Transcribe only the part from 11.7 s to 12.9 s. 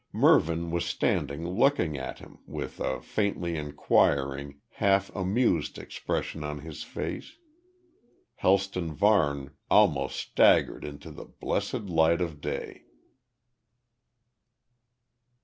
light of day.